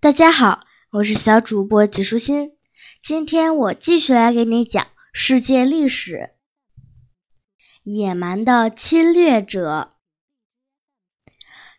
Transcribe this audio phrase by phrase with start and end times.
[0.00, 0.60] 大家好，
[0.92, 2.52] 我是小主播纪舒心。
[3.02, 6.34] 今天我继续来给你讲世界历史。
[7.82, 9.94] 野蛮的侵略者。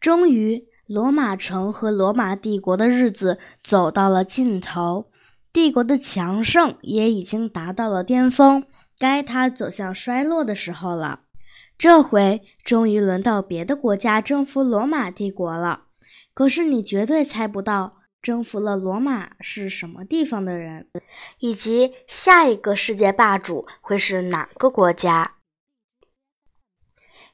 [0.00, 5.12] 终于，罗马城和罗马帝国的日子走到了尽头，
[5.52, 8.64] 帝国的强盛也已经达到了巅峰，
[8.98, 11.20] 该它走向衰落的时候了。
[11.78, 15.84] 这回，终于轮到别的国家征服罗马帝国了。
[16.34, 17.99] 可是，你绝对猜不到。
[18.22, 20.88] 征服了罗马是什么地方的人，
[21.38, 25.36] 以及下一个世界霸主会是哪个国家？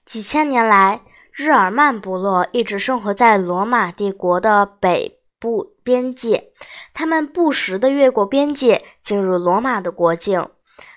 [0.04, 6.52] 几千年来，日耳曼部落一直生活在罗马帝国的北部边界，
[6.94, 10.48] 他们不时地越过边界进入罗马的国境，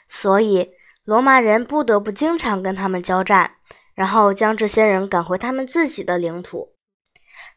[0.08, 0.70] 所以
[1.04, 3.56] 罗马人不得不经常跟他们交战，
[3.96, 6.76] 然后将这些人赶回他们自己的领土。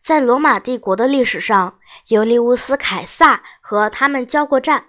[0.03, 4.87] 在罗马帝国的历史上，尤利乌斯·凯撒和他们交过战，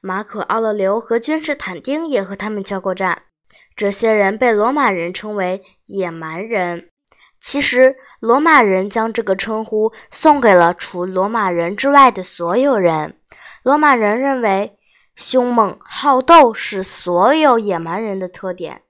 [0.00, 3.22] 马可·奥勒留和君士坦丁也和他们交过战。
[3.74, 6.90] 这些人被罗马人称为野蛮人。
[7.40, 13.16] 其实，罗马人将这个称呼送给了除罗马人之外的所有人。
[13.64, 14.78] 罗马人认为，
[15.16, 18.82] 凶猛好斗是所有野蛮人的特点。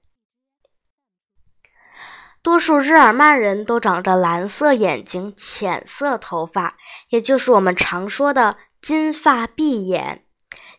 [2.41, 6.77] 多数日耳曼人都长着蓝色眼睛、浅色头发，
[7.09, 10.23] 也就是我们常说的金发碧眼。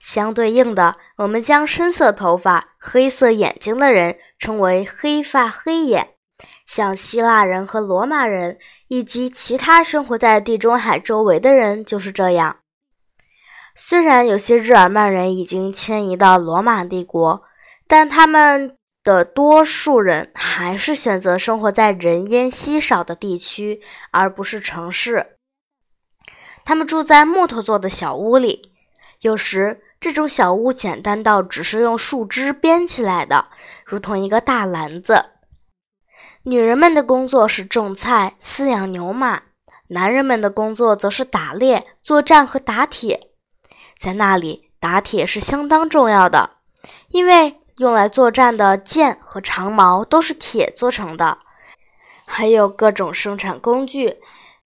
[0.00, 6.14] 相对应的，我们将深色头发、黑色眼睛的人称为黑发黑眼。
[6.66, 12.56] 像希腊人和罗马人以及其他生活在地中海周围的人就是这样。
[13.74, 17.42] 虽然有些日耳曼人已经迁移到罗马帝国，
[17.86, 18.78] 但他们。
[19.02, 25.38] 的多数人还是选择生活在人烟稀少的地区，而不是城市。
[26.64, 28.72] 他们住在木头做的小屋里，
[29.20, 33.48] 有时这种小屋简单到只是用树枝编起来的，
[33.86, 35.30] 如同一个大篮子。
[36.42, 39.42] 女人们的工作是种菜、饲养牛马，
[39.88, 43.28] 男人们的工作则是打猎、作战和打铁。
[43.98, 46.58] 在那里，打铁是相当重要的，
[47.08, 47.59] 因为。
[47.80, 51.38] 用来作战的剑和长矛都是铁做成的，
[52.26, 54.18] 还有各种生产工具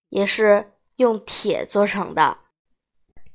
[0.08, 2.38] 也是用铁做成的。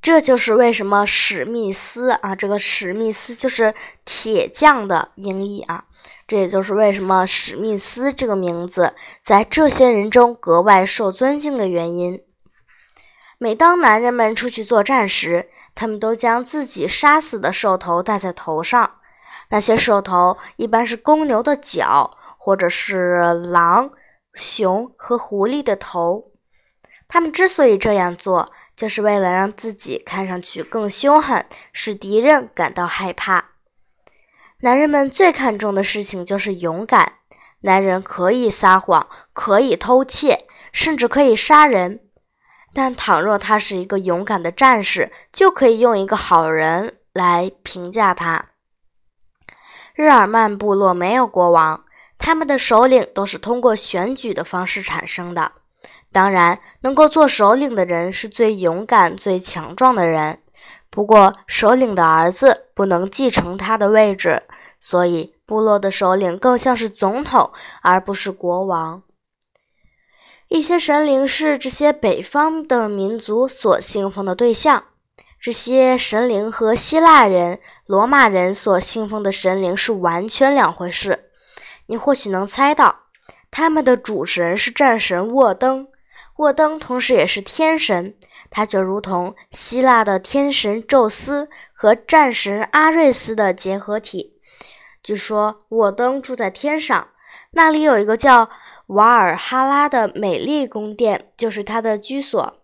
[0.02, 3.74] 这就是为什么史密斯啊，这个史密斯就是
[4.04, 5.86] 铁匠的音译啊。
[6.28, 12.22] 这也就是为什么史密斯这个名字在这些人中格外受尊敬的原因。
[13.38, 18.99] 每当男人们出去作战时，他们都将自己杀死的兽头戴在头上。
[19.50, 23.92] 那些兽头一般是公牛的角，或者是狼、
[24.34, 26.32] 熊和狐狸的头。
[27.08, 31.44] 他们之所以这样做，就是为了让自己看上去更凶狠，
[31.74, 33.46] 使敌人感到害怕。
[34.62, 37.14] 男人们最看重的事情就是勇敢。
[37.62, 42.02] 男人可以撒谎，可以偷窃，甚至可以杀人。
[42.74, 48.46] 但倘若他是一个勇敢的战士，就可以用一个好人来评价他。
[50.00, 51.84] 日耳曼部落没有国王，
[52.18, 55.52] 他们的首领都是通过选举的方式产生的。
[56.14, 60.40] 当然，能够做首领的人是最勇敢、最强壮的人。
[60.90, 64.44] 不过，首领的儿子不能继承他的位置，
[64.80, 67.52] 所以部落的首领更像是总统，
[67.82, 69.04] 而不是国王。
[70.48, 74.86] 一些神灵是这些北方的民族所信奉的对象。
[75.40, 81.30] 这些神灵和希腊人、罗马人所信奉的神灵是完全两回事。
[81.86, 83.04] 你或许能猜到，
[83.50, 85.88] 他们的主神是战神沃登，
[86.36, 88.16] 沃登同时也是天神，
[88.50, 94.34] 他就如同希腊的天神宙斯和战神阿瑞斯的结合体。
[95.02, 97.08] 据说沃登住在天上，
[97.52, 98.50] 那里有一个叫
[98.88, 102.59] 瓦尔哈拉的美丽宫殿，就是他的居所。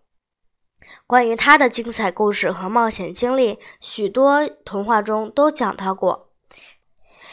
[1.06, 6.30] 关于他的精彩故事和冒险经历，许多童话中都讲到过。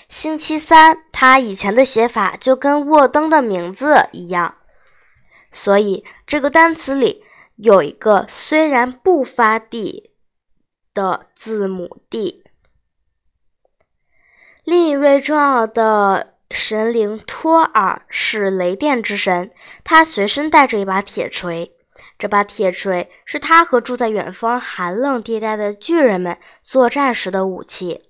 [0.10, 4.56] 星期三，他以前的写法就跟沃登的名字一样，
[5.52, 7.24] 所以这个单词里
[7.56, 10.12] 有一个虽然不发 d
[10.94, 12.44] 的字母 d。
[14.64, 19.52] 另一位重要的神灵托尔是雷电之神，
[19.84, 21.73] 他随身带着一把铁锤。
[22.18, 28.10] 这把铁锤是他和住在远方寒冷地带的巨人们作战时的武器。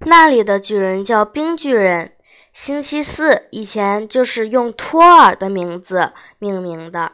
[0.00, 2.16] 那里的巨人叫冰巨人。
[2.52, 7.12] 星期四以前就是用托尔的名字命名的。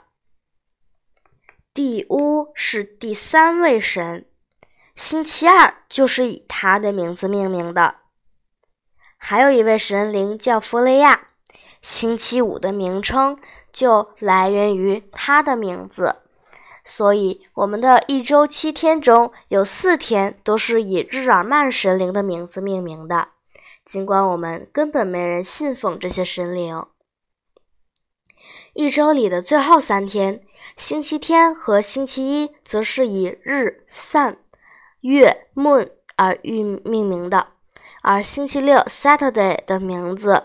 [1.73, 4.27] 地乌是第三位神，
[4.97, 7.97] 星期二就是以他的名字命名的。
[9.17, 11.28] 还有一位神灵叫弗雷亚，
[11.81, 13.39] 星期五的名称
[13.73, 16.17] 就来源于他的名字。
[16.85, 23.29] 所以，我们的一周七天中有四天都是以日耳曼神灵的名字命名的，
[23.85, 26.83] 尽管我们根本没人信奉这些神灵。
[28.73, 30.41] 一周里的最后三天，
[30.77, 34.37] 星期天和星期一，则是以日 （sun）、
[35.01, 37.49] 月 （moon） 而命命名的，
[38.03, 40.45] 而星期六 （Saturday） 的名字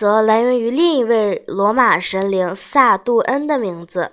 [0.00, 4.12] 则来源于另一位罗马神灵萨杜恩的名字。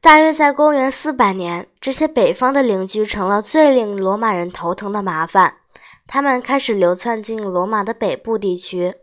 [0.00, 5.56] 大约在公元四百年，这些北方的邻居成了最令罗马人头疼的麻烦。
[6.06, 8.94] 他们开始流窜进罗马的北部地区。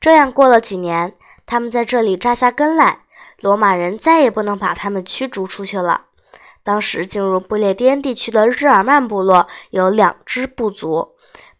[0.00, 1.12] 这样过了几年，
[1.44, 3.00] 他们在这里扎下根来，
[3.42, 6.06] 罗马人再也不能把他们驱逐出去了。
[6.62, 11.13] 当时进入不列颠地区的日耳曼部落有两支部族，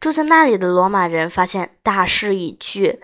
[0.04, 3.00] 住在那里的罗马人发现大势已去，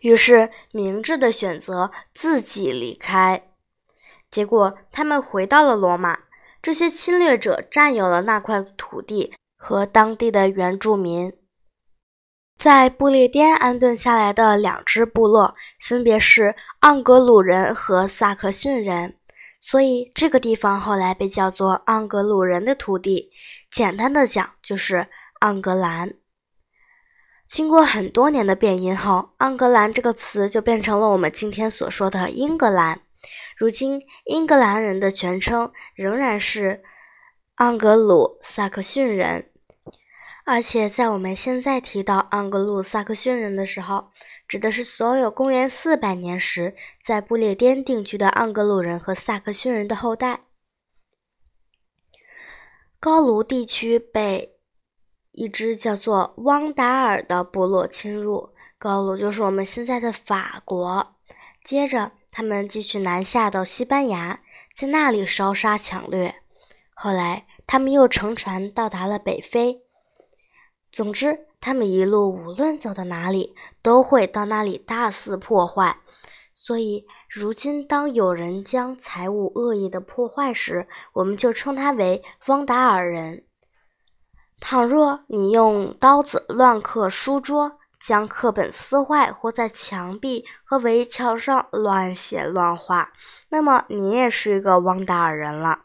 [0.00, 3.50] 于是明智的选择自己离开。
[4.32, 6.18] 结果，他们回到了罗马。
[6.60, 11.32] 这些侵略者占有了那块土地和当地的原住民。
[12.58, 19.16] 在不列颠安顿下来的两支部落，分别是盎格鲁人和萨克逊人，
[19.60, 23.30] 所以这个地方后来被叫做盎格鲁人的土地。
[23.70, 25.06] 简单的讲，就是
[25.40, 26.14] 盎格兰。
[27.54, 33.02] 经过很多年的变音后，盎格兰这个词就变成了我们今天所说的英格兰。
[33.56, 36.82] 如今，英格兰人的全称仍然是
[37.58, 39.52] 盎格鲁撒克逊人，
[40.44, 44.08] 而且在我们现在提到盎格鲁撒克逊人的时候，
[44.48, 50.40] 指的是所有公元四百年时在不列颠定居的盎格鲁人和萨克逊人的后代。
[52.98, 54.53] 高卢地区被
[55.34, 61.14] 一支叫做汪达尔的部落侵入，高卢就是我们现在的法国。
[61.62, 62.12] 接着。
[62.36, 64.40] 他们继续南下到西班牙，
[64.74, 66.34] 在那里烧杀抢掠。
[66.92, 69.82] 后来，他们又乘船到达了北非。
[70.90, 73.54] 总之，他们一路无论走到哪里，
[73.84, 75.98] 都会到那里大肆破坏。
[76.52, 83.44] 所以，如今当有人将财物恶意的破坏时，我们就称他为汪达尔人。
[84.66, 93.12] 倘若你用刀子乱刻书桌，将课本撕坏，或在墙壁和围墙上乱写乱画，
[93.50, 95.80] 那么你也是一个汪达尔人了。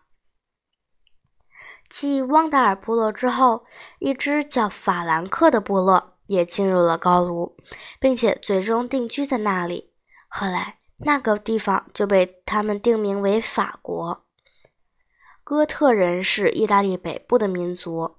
[1.90, 3.66] 继汪达尔部落之后，
[4.00, 7.58] 一支叫法兰克的部落也进入了高卢，
[8.00, 9.92] 并且最终定居在那里。
[10.30, 14.24] 后来，那个地方就被他们定名为法国。
[15.44, 18.16] 哥特人是意大利北部的民族。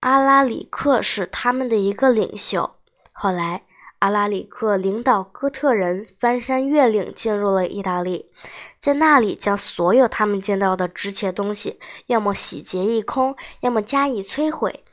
[0.00, 2.76] 阿拉里克是他们的一个领袖。
[3.12, 3.64] 后来，
[3.98, 8.30] 阿拉里克领导哥特人翻山越岭进入了意大利，
[8.78, 14.84] 在那里将所有他们见到的值钱东西，要么洗劫一空，要么加以摧毁。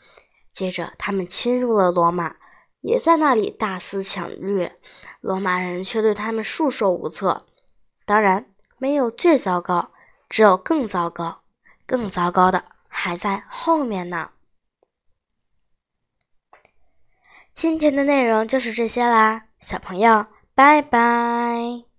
[0.54, 2.36] 接着，他们侵入了罗马，
[2.82, 4.78] 也在那里大肆抢掠。
[5.22, 7.46] 罗马人却对他们束手无策。
[8.06, 9.92] 当然，没有最糟糕，
[10.28, 11.44] 只有更糟糕。
[11.86, 14.32] 更糟糕的还在后面呢。
[17.58, 21.97] 今天的内容就是这些啦，小朋友，拜拜。